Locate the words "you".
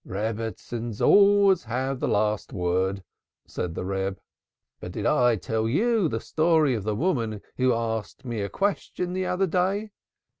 5.69-6.09